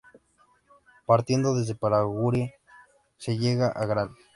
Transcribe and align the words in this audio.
Partiendo 1.05 1.53
desde 1.53 1.75
Paraguarí 1.75 2.51
se 3.19 3.37
llega 3.37 3.67
a 3.67 3.85
Gral. 3.85 4.09